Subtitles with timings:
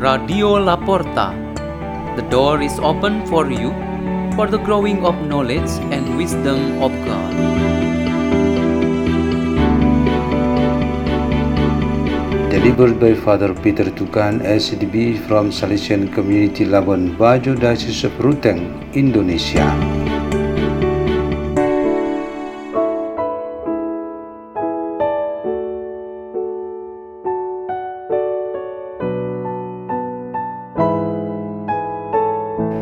[0.00, 1.26] Radio Laporta.
[2.16, 3.68] The door is open for you
[4.34, 7.34] for the growing of knowledge and wisdom of God.
[12.48, 19.68] Delivered by Father Peter Tukan, SDB from Salesian Community Labuan Bajo, Diocese of Ruteng, Indonesia.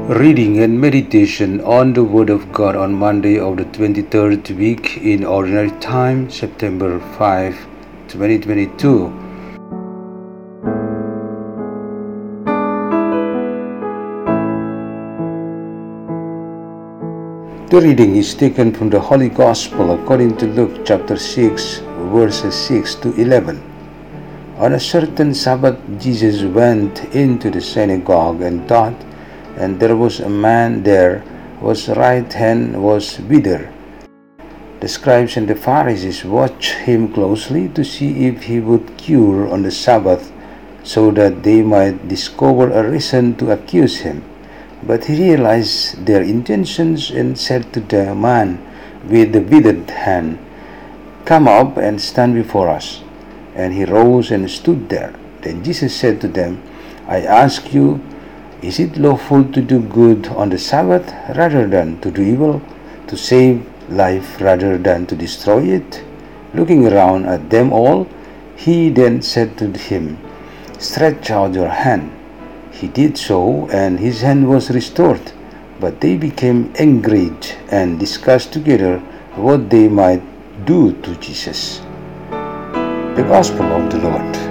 [0.08, 5.22] Reading and meditation on the Word of God on Monday of the 23rd week in
[5.22, 7.54] Ordinary Time, September 5,
[8.08, 9.12] 2022.
[17.68, 21.80] The reading is taken from the Holy Gospel according to Luke chapter 6,
[22.14, 23.62] verses 6 to 11.
[24.56, 28.94] On a certain Sabbath, Jesus went into the synagogue and taught,
[29.58, 31.18] and there was a man there
[31.60, 33.68] whose right hand was withered.
[34.80, 39.62] The scribes and the Pharisees watched him closely to see if he would cure on
[39.62, 40.30] the Sabbath,
[40.84, 44.22] so that they might discover a reason to accuse him.
[44.86, 48.62] But he realized their intentions and said to the man
[49.04, 50.38] with the withered hand,
[51.24, 53.02] Come up and stand before us.
[53.56, 55.12] And he rose and stood there.
[55.42, 56.62] Then Jesus said to them,
[57.08, 58.00] I ask you,
[58.60, 62.62] is it lawful to do good on the Sabbath rather than to do evil,
[63.06, 66.04] to save life rather than to destroy it?
[66.54, 68.08] Looking around at them all,
[68.56, 70.18] he then said to him,
[70.78, 72.10] Stretch out your hand.
[72.72, 75.32] He did so, and his hand was restored.
[75.78, 77.30] But they became angry
[77.70, 78.98] and discussed together
[79.36, 80.22] what they might
[80.64, 81.80] do to Jesus.
[82.30, 84.47] The Gospel of the Lord.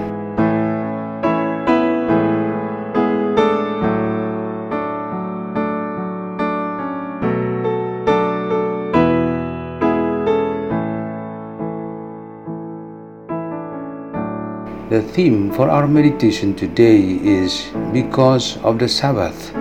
[14.89, 19.53] The theme for our meditation today is Because of the Sabbath.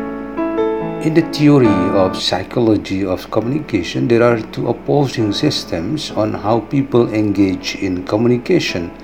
[1.02, 1.66] In the theory
[1.98, 8.94] of psychology of communication, there are two opposing systems on how people engage in communication,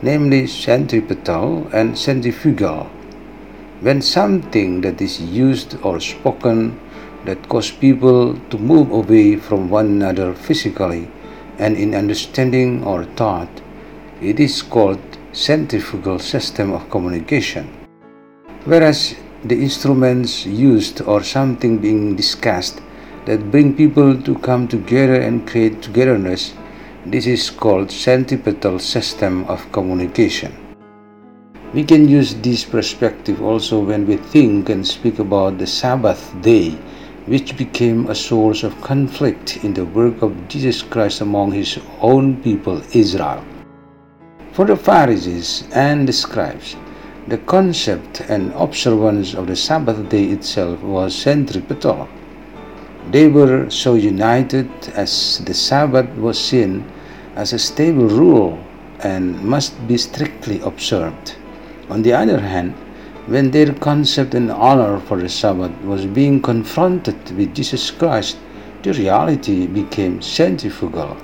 [0.00, 2.84] namely centripetal and centrifugal.
[3.82, 6.80] When something that is used or spoken
[7.26, 11.10] that cause people to move away from one another physically
[11.58, 13.60] and in understanding or thought,
[14.22, 17.68] it is called centrifugal system of communication.
[18.64, 19.14] Whereas
[19.44, 22.80] the instruments used or something being discussed
[23.26, 26.54] that bring people to come together and create togetherness,
[27.04, 30.56] this is called centripetal system of communication.
[31.74, 36.70] We can use this perspective also when we think and speak about the Sabbath day,
[37.26, 42.42] which became a source of conflict in the work of Jesus Christ among his own
[42.42, 43.44] people, Israel.
[44.56, 46.76] For the Pharisees and the scribes,
[47.28, 52.08] the concept and observance of the Sabbath day itself was centripetal.
[53.10, 56.90] They were so united as the Sabbath was seen
[57.34, 58.58] as a stable rule
[59.00, 61.36] and must be strictly observed.
[61.90, 62.72] On the other hand,
[63.26, 68.38] when their concept and honor for the Sabbath was being confronted with Jesus Christ,
[68.82, 71.14] the reality became centrifugal.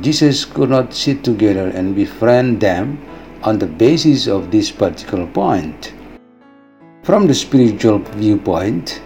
[0.00, 2.98] Jesus could not sit together and befriend them
[3.42, 5.92] on the basis of this particular point.
[7.02, 9.02] From the spiritual viewpoint,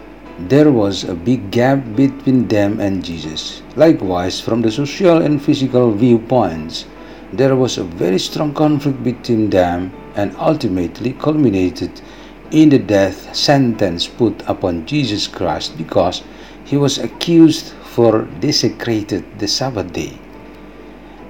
[0.49, 3.63] there was a big gap between them and Jesus.
[3.77, 6.85] Likewise, from the social and physical viewpoints,
[7.33, 12.03] there was a very strong conflict between them and ultimately culminated
[12.51, 16.23] in the death sentence put upon Jesus Christ because
[16.67, 20.19] he was accused for desecrated the Sabbath day.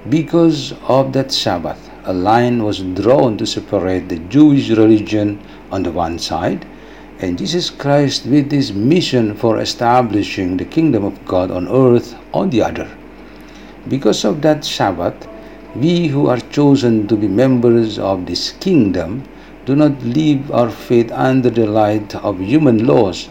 [0.09, 5.39] Because of that Sabbath, a line was drawn to separate the Jewish religion
[5.71, 6.65] on the one side
[7.19, 12.49] and Jesus Christ with his mission for establishing the kingdom of God on earth on
[12.49, 12.89] the other.
[13.87, 15.27] Because of that Sabbath,
[15.73, 19.23] we who are chosen to be members of this kingdom
[19.65, 23.29] do not live our faith under the light of human laws,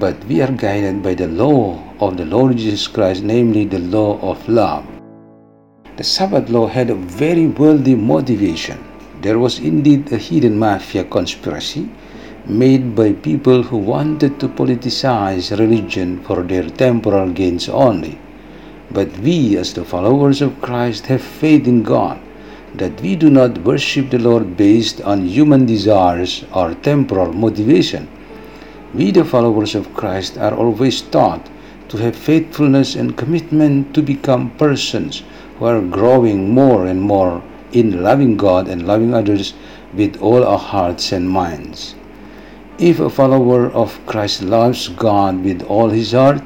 [0.00, 4.18] but we are guided by the law of the Lord Jesus Christ, namely the law
[4.20, 4.97] of love.
[5.98, 8.78] The Sabbath law had a very worldly motivation.
[9.20, 11.88] There was indeed a hidden mafia conspiracy
[12.46, 18.16] made by people who wanted to politicize religion for their temporal gains only.
[18.92, 22.20] But we, as the followers of Christ, have faith in God,
[22.76, 28.06] that we do not worship the Lord based on human desires or temporal motivation.
[28.94, 31.50] We, the followers of Christ, are always taught
[31.88, 35.24] to have faithfulness and commitment to become persons
[35.58, 39.54] who are growing more and more in loving God and loving others
[39.92, 41.94] with all our hearts and minds.
[42.78, 46.42] If a follower of Christ loves God with all his heart,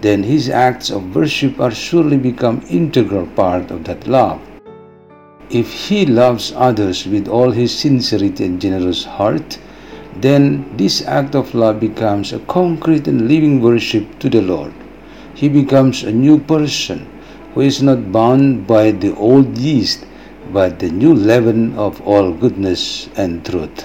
[0.00, 4.40] then his acts of worship are surely become integral part of that love.
[5.48, 9.58] If he loves others with all his sincerity and generous heart,
[10.16, 14.72] then this act of love becomes a concrete and living worship to the Lord.
[15.34, 17.08] He becomes a new person
[17.54, 20.06] who is not bound by the old yeast,
[20.52, 23.84] but the new leaven of all goodness and truth.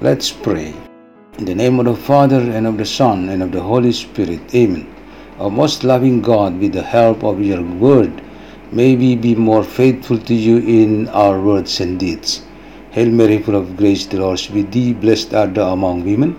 [0.00, 0.74] Let's pray.
[1.38, 4.54] In the name of the Father, and of the Son, and of the Holy Spirit.
[4.54, 4.86] Amen.
[5.38, 8.22] O most loving God, with the help of your word,
[8.70, 12.42] may we be more faithful to you in our words and deeds.
[12.90, 14.92] Hail Mary, full of grace, the Lord is with thee.
[14.92, 16.38] Blessed art thou among women,